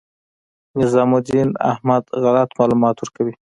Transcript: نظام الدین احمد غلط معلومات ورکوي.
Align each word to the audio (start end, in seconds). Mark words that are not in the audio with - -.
نظام 0.79 1.09
الدین 1.17 1.49
احمد 1.71 2.03
غلط 2.23 2.49
معلومات 2.59 2.95
ورکوي. 2.99 3.33